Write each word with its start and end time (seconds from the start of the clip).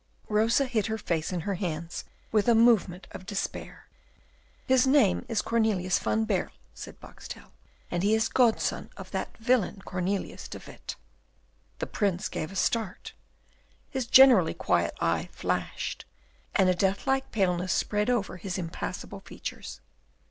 Rosa 0.29 0.65
hid 0.65 0.87
her 0.87 0.97
face 0.97 1.31
in 1.31 1.41
her 1.41 1.53
hands 1.53 2.05
with 2.31 2.47
a 2.47 2.55
movement 2.55 3.05
of 3.11 3.23
despair. 3.27 3.87
"His 4.65 4.87
name 4.87 5.23
is 5.29 5.43
Cornelius 5.43 5.99
van 5.99 6.25
Baerle," 6.25 6.53
said 6.73 6.99
Boxtel, 6.99 7.51
"and 7.91 8.01
he 8.01 8.15
is 8.15 8.27
godson 8.27 8.89
of 8.97 9.11
that 9.11 9.37
villain 9.37 9.83
Cornelius 9.85 10.47
de 10.47 10.59
Witt." 10.65 10.95
The 11.77 11.85
Prince 11.85 12.29
gave 12.29 12.51
a 12.51 12.55
start, 12.55 13.13
his 13.91 14.07
generally 14.07 14.55
quiet 14.55 14.95
eye 14.99 15.29
flashed, 15.31 16.05
and 16.55 16.67
a 16.67 16.73
death 16.73 17.05
like 17.05 17.29
paleness 17.31 17.71
spread 17.71 18.09
over 18.09 18.37
his 18.37 18.57
impassible 18.57 19.19
features. 19.19 19.81